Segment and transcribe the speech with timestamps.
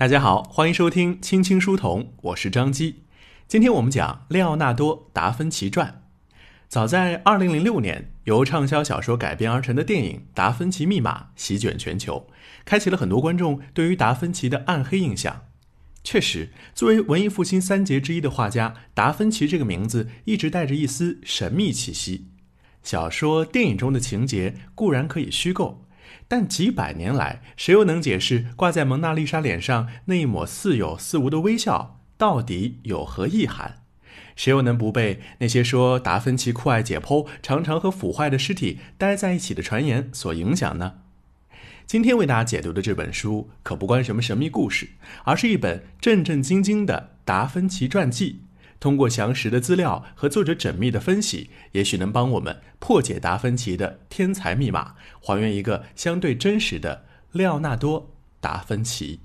[0.00, 3.02] 大家好，欢迎收听《青青书童》，我是张基。
[3.46, 6.02] 今天我们讲列奥纳多·达芬奇传。
[6.68, 12.26] 早在2006年，由畅销小说改编而成的电影《达芬奇密码》席卷全球，
[12.64, 15.42] 开启了很多观众对于达芬奇的暗黑印象。
[16.02, 22.28] 确实，作为文艺复兴三杰之一的画家，达芬奇这个名字一直带着一丝神秘气息。
[22.82, 25.84] 小说、电影中的情节固然可以虚构。
[26.28, 33.76] 但几百年来，谁又能解释挂在蒙娜丽莎脸上那一抹似有似无的微笑到底有何意涵？
[34.36, 40.94] 谁又能不被那些说达芬奇酷爱解剖、常常和腐坏的尸体待在一起的传言所影响呢？
[41.86, 44.90] 今天为大家解读的这本书可不关什么神秘故事，
[45.24, 48.42] 而是一本正正经经的达芬奇传记。
[48.80, 58.00] 通过详实的资料和作者缜密的分析，也许能帮我们破解达芬奇的天才密码，还原一个相对真实的列奥纳多·
[58.40, 59.20] 达芬奇。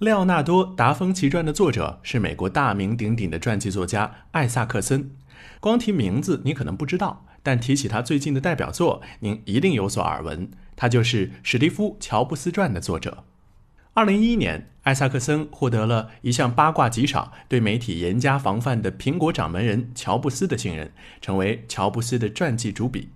[0.00, 5.12] 列奥纳多·达芬奇传的作者是美国大名鼎鼎的传记作家艾萨克森。
[5.60, 10.50] 光提名字你可能不知道，但提起他最近的代表作，您一定有所耳闻。
[10.76, 13.24] 他就是史蒂夫·乔布斯传的作者。
[13.98, 23.08] 二零一一年，艾萨克森获得了一项八卦极少、对媒体严加防范的苹果掌门人乔布斯的信任，成为乔布斯的传记主笔。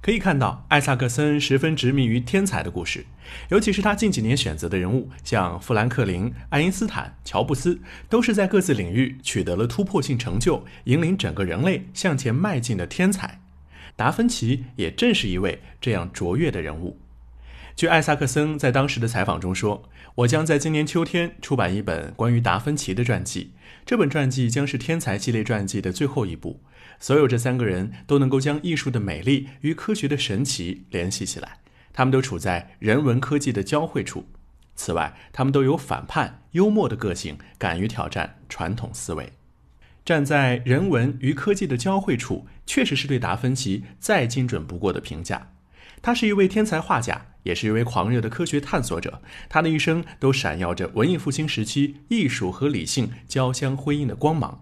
[0.00, 3.04] 可以看到，艾萨克森十分执迷于天才的故事，
[3.50, 7.78] 尤其是他近几年选择的人物，像富兰克林、爱因斯坦、乔布斯，
[8.08, 13.42] 都是在各自领域取得了突破性成就，引领整个人类向前迈进的天才。
[13.94, 16.98] 达芬奇也正是一位这样卓越的人物。
[17.76, 23.52] 据艾萨克森在当时的采访中说：“我将在今年秋天出版一本关于达芬奇的传记。
[23.84, 26.62] 这本传记将是天才系列传记的最后一部。
[27.00, 31.58] 所有这三个人都能够将艺术的美丽与科学的神奇联系起来。
[31.92, 34.26] 他们都处在人文科技的交汇处。
[34.76, 39.32] 此外，他们都有反叛、幽默的个性，敢于挑战传统思维。
[40.04, 45.50] 站在人文与科技的交汇处，确实是对达芬奇再精准不过的评价。
[46.04, 49.20] 他是一位天才画家。”也是一位狂热的科学探索者，
[49.50, 54.58] 他的一生都闪耀着文艺复兴时期艺术和理性交相辉映的光芒。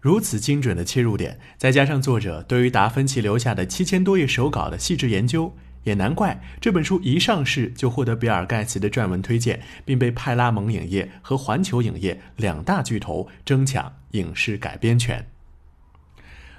[0.00, 15.24] 如此精准的切入点，再加上作者对于达芬奇留下的七千多页手稿的细致研究，也难怪这本书一上市就获得比尔盖茨的撰文推荐，并被派拉蒙影业和环球影业两大巨头争抢影视改编权。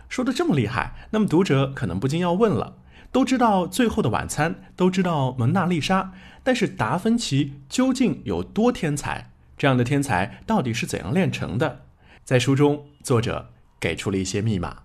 [0.07, 2.77] 说的这么厉害，那么读者可能不禁要问了。
[3.11, 6.01] 都知道《最后的晚餐》，都知道《蒙娜丽莎》，
[6.43, 9.31] 但是达芬奇究竟有多天才？
[9.57, 11.85] 这样的天才到底是怎样炼成的？
[12.23, 14.83] 在书中，作者给出了一些密码。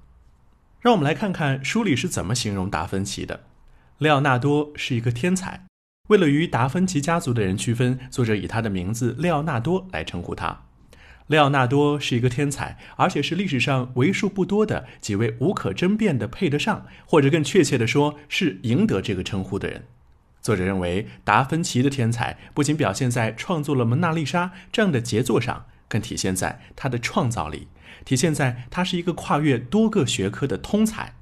[0.81, 3.41] 让我们来看看书里是怎么形容达芬奇的。
[3.99, 5.67] 列奥纳多是一个天才，
[6.09, 10.63] 为了与达芬奇家族的人区分，作者以他的名字列奥纳多来称呼他。
[11.31, 19.85] 列奥纳多是一个天才，而且是历史上为数不多的几位无可争辩的配得上，或者更确切地说，是赢得这个称呼的人。
[20.43, 27.69] 作者认为，达芬奇的天才不仅表现在创作了《蒙娜丽莎》这样的杰作上，更体现在他的创造力，
[28.05, 31.15] 体现在他是一个跨越多个学科的通才。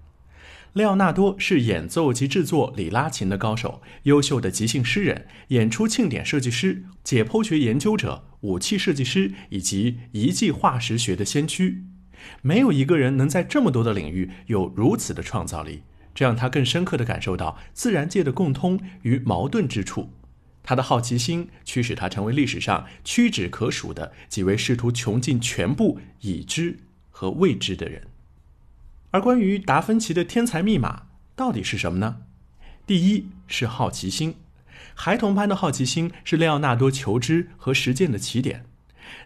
[0.73, 11.85] 列奥纳多是演奏及制作里拉琴的高手，优秀的即兴诗人，演出庆典设计师，解剖学研究者，武器设计师，以及遗迹化石学的先驱。
[12.43, 15.83] 没有一个人能在这么多的领域有如此的创造力，
[16.15, 20.11] 这让他更深刻地感受到自然界的共通与矛盾之处。
[20.63, 28.03] 他的好奇心驱使他成为历史上屈指可数的几位试图穷尽全部已知和未知的人。
[29.13, 32.17] 而关于达芬奇的天才密码到底是什么呢？
[32.87, 34.35] 第一是好奇心，
[34.95, 38.65] 孩童般的好奇心是莱奥纳多求知和实践的起点。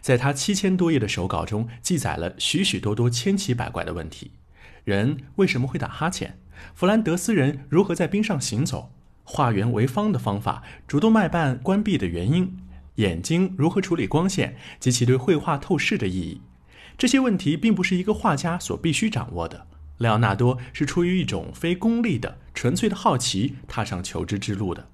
[0.01, 4.31] 在他七千多页的手稿中，记载了许许多多千奇百怪的问题：
[4.83, 6.39] 人为什么会打哈欠？
[6.73, 8.93] 弗兰德斯人如何在冰上行走？
[9.25, 12.57] 化圆为方的方法，主动脉瓣关闭的原因？
[12.95, 16.41] 眼睛如何处理光线及其对绘画透视的意义？
[16.97, 19.65] 这些问题并不是一个画家所必须掌握的。
[19.97, 24.87] 莱昂纳多是出于一种非功利的、纯粹的好奇，踏上求知之路的。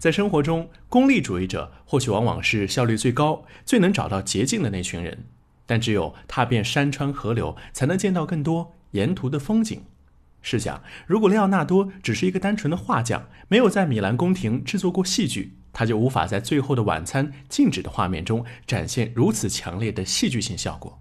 [0.00, 5.26] 在生活中，功利主义者或许往往是效率最高、最能找到捷径的那群人，
[5.66, 9.84] 但只有踏遍山川河流，才能见到更多沿途的风景。
[10.40, 20.98] 试想，如果列奥纳多只是一个单纯的画匠，没有在米兰宫廷制作过戏剧，他就无法在《最后的晚餐》静止的画面中展现如此强烈的戏剧性效果。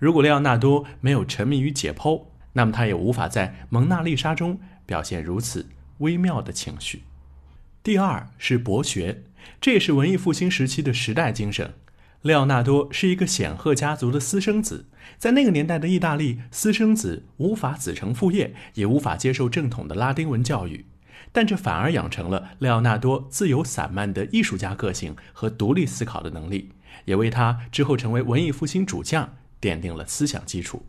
[0.00, 7.04] 如果列奥纳多没有沉迷于解剖，那么他也无法在《蒙娜丽莎》中表现如此微妙的情绪。
[7.84, 9.24] 第二是博学，
[9.60, 11.74] 这也是文艺复兴时期的时代精神。
[12.22, 14.86] 列奥纳多是一个显赫家族的私生子，
[15.18, 20.86] 在那个年代的意大利，私生子无法子承父业，也无法接受正统的拉丁文教育，
[21.30, 26.72] 但这反而养成了列奥纳多自由散漫的艺术家个性和独立思考的能力，
[27.04, 30.86] 也为他之后成为文艺复兴主将奠定了思想基础。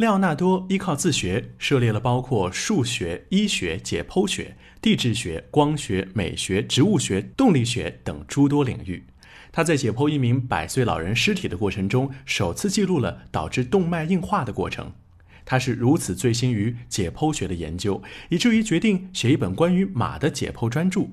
[0.00, 9.04] 列奥纳多依靠自学，涉猎了包括数学、医学、解剖学、地质学、光学、美学、植物学、动力学等诸多领域。
[9.52, 14.90] 他在解剖一名百岁老人尸体的过程中，首次记录了导致动脉硬化的过程。
[15.44, 21.08] 他是如此醉心于解剖学的研究，以至于决定写一本关于马的解剖专著。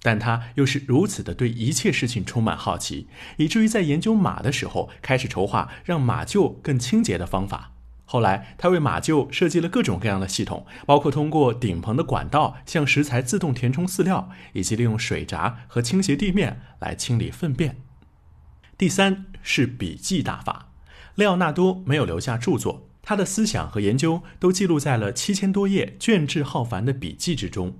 [0.00, 7.68] 但他又是如此的对一切事情充满好奇，以至于在研究马的时候，开始筹划让马厩更清洁的方法。
[8.12, 17.78] 后来，他为马厩设计了各种各样的系统，包括通过顶棚的管道向食材自动填充饲料，以及利用水闸和倾斜地面来清理粪便。
[18.76, 20.68] 第三是笔记大法。
[21.14, 27.78] 列奥纳多没有留下著作，他的思想和研究都记录在了七千多页卷帙浩繁的笔记之中。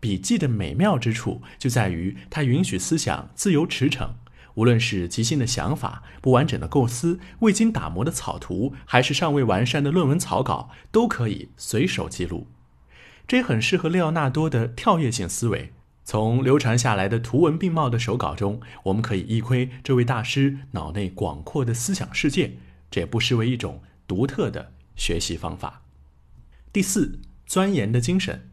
[0.00, 4.08] 笔记的美妙之处就在于它允许思想自由驰骋。
[4.54, 12.46] 无论是即兴的想法、不完整的构思、未经打磨的草图，还是尚未完善的论文草稿，都可以随手记录。
[13.26, 15.72] 这也很适合列奥纳多的跳跃性思维。
[16.04, 22.58] 从流传下来的图文并茂的手稿中，我们可以一窥这位大师脑内广阔的思想世界，
[22.90, 25.82] 这也不失为一种独特的学习方法。
[26.72, 28.50] 第四，钻研的精神。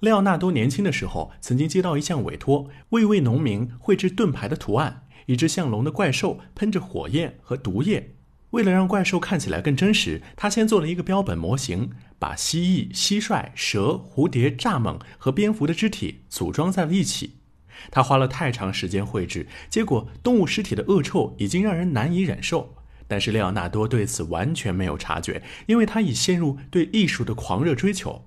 [0.00, 5.05] 列奥纳多年轻的时候，曾经接到一项委托，为一位农民绘制盾牌的图案。
[5.26, 8.14] 一只像龙的怪兽喷着火焰和毒液，
[8.50, 17.36] 为了让怪兽看起来更真实，他先做了一个标本模型，把蜥蜴、蟋蟀、蛇、蝴蝶、蚱蜢和蝙蝠的肢体组装在了一起。
[17.90, 22.74] 他花了太长时间绘制，结果动物尸体的恶臭已经让人难以忍受。
[23.08, 28.26] 但是列奥纳多对此完全没有察觉，因为他已陷入对艺术的狂热追求。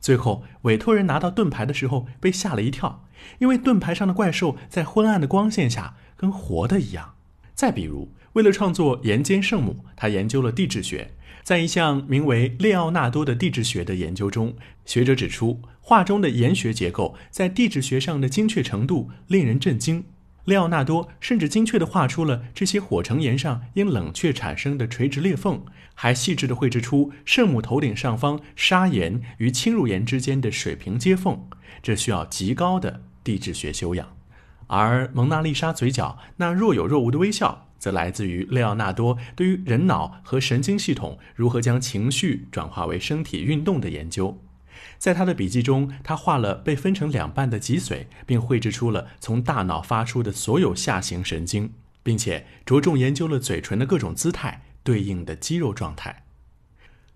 [0.00, 3.06] 最后，委托人拿到盾牌的时候被吓了一跳，
[3.38, 5.96] 因为盾牌上的怪兽在昏暗的光线下。
[6.20, 7.14] 跟活的一样。
[7.54, 11.12] 再比如，为了创作《岩间圣母》，他研究了地质学。
[11.42, 20.04] 在一项名为《列奥纳多的地质学》的研究中，学者指出，画中的岩学结构在地质学上的精确程度令人震惊。
[20.44, 25.64] 列奥纳多甚至精确地画出了这些火成岩上因冷却产生的垂直裂缝，
[25.94, 31.40] 还细致地绘制出圣母头顶上方砂岩与侵入岩之间的水平接缝。
[31.82, 34.19] 这需要极高的地质学修养。
[34.72, 44.40] 而蒙娜丽莎嘴角那若有若无的微笑，则来自于列奥纳多对于人脑和神经系统如何将情绪转化为身体运动的研究。
[44.96, 51.72] 在他的笔记中，他画了被分成两半的脊髓，并绘制出了从大脑发出的所有下行神经，
[52.04, 56.22] 并且着重研究了嘴唇的各种姿态对应的肌肉状态。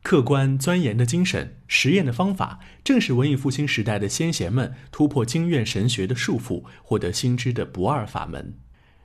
[0.04, 8.52] 客观钻研的精神，实验的方法，正是文艺复兴时代的先贤们突破经院神学的束缚，获得新知的不二法门。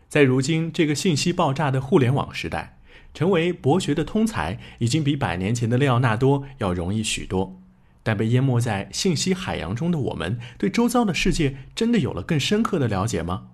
[0.10, 2.78] 在如今这个信息爆炸的互联网时代，
[3.14, 7.62] 成为博学的通才，已经比百年前的列奥纳多要容易许多。
[8.04, 13.52] 但被淹没在信息海洋中的我们，对周遭的世界真的有了更深刻的了解吗？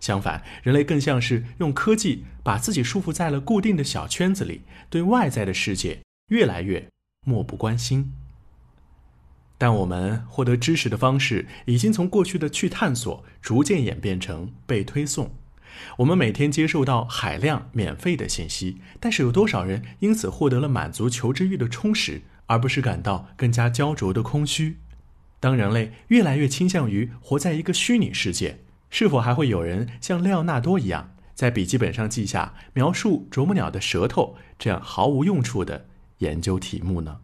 [0.00, 6.03] 相反，人类更像是用科技把自己束缚在了固定的小圈子里，对外在的世界。
[6.34, 6.88] 越来越
[7.24, 8.12] 漠不关心，
[9.56, 15.30] 但我们获得知识的方式已经从过去的去探索，逐渐演变成被推送。
[15.98, 24.78] 我们每天接受到海量免费的信息，但是有多少人因此获得了满足求知欲的充实，而不是感到更加焦灼的空虚？
[25.38, 28.58] 当人类越来越倾向于活在一个虚拟世界，
[28.90, 35.86] 是否还会有人像廖纳多一样，在笔记本上记下描述啄木鸟的舌头这样毫无用处的？
[36.18, 37.20] 研究题目呢？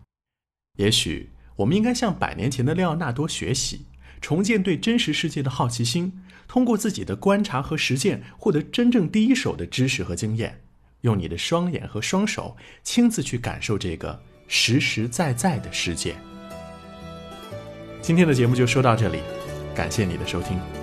[0.79, 3.87] 也许我们应该向百年前的列奥纳多学习，
[4.21, 10.63] 重建对真实世界的好奇心，通过自己的观察和实践，获得真正第一手的知识和经验，
[11.03, 16.17] 用你的双眼和双手亲自去感受这个实实在在的世界。
[18.01, 19.21] 今天的节目就说到这里，
[19.75, 20.80] 感谢你的收听。